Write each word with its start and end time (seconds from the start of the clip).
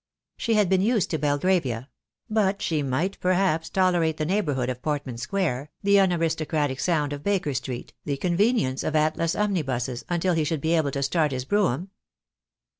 She 0.35 0.55
had 0.55 0.67
been 0.67 0.81
used 0.81 1.11
to 1.11 1.19
Belgravia; 1.19 1.87
but 2.27 2.59
she 2.59 2.81
might 2.81 3.19
perhaps 3.19 3.69
tolerate 3.69 4.17
the 4.17 4.25
neighbourhood 4.25 4.67
of 4.67 4.81
Portman 4.81 5.17
Square, 5.19 5.69
the 5.83 5.99
un 5.99 6.11
aristocratic 6.11 6.79
sound 6.79 7.13
of 7.13 7.21
Baker 7.21 7.53
Street, 7.53 7.93
the 8.03 8.17
convenience 8.17 8.81
of 8.83 8.95
Atlas 8.95 9.35
omnibuses, 9.35 10.03
until 10.09 10.33
he 10.33 10.43
should 10.43 10.59
be 10.59 10.73
able 10.73 10.89
to 10.89 11.03
start 11.03 11.31
his 11.31 11.45
brougham. 11.45 11.91